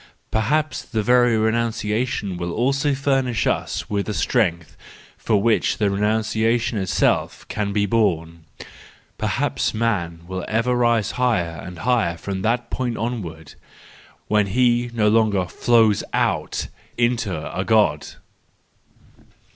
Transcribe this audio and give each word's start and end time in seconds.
Perhaps 0.31 0.81
the 0.85 1.03
very 1.03 1.37
renunciation 1.37 2.35
will 2.35 2.51
also 2.51 2.95
furnish 2.95 3.45
us 3.45 3.87
with 3.87 4.07
the 4.07 4.15
strength 4.15 4.75
with 5.27 5.41
which 5.43 5.77
the 5.77 5.91
renunciation 5.91 6.79
itself 6.79 7.47
can 7.49 7.71
be 7.71 7.85
borne; 7.85 8.45
perhaps 9.19 9.75
man 9.75 10.21
will 10.27 10.43
ever 10.47 10.73
rise 10.73 11.11
higher 11.21 11.61
and 11.63 11.77
higher 11.85 12.17
from 12.17 12.41
that 12.41 12.71
point 12.71 12.97
onward, 12.97 13.53
when 14.27 14.47
he 14.47 14.89
no 14.91 15.07
longer 15.07 15.45
flows 15.45 16.03
out 16.15 16.67
into 16.97 17.55
a 17.55 17.63
God. 17.63 18.07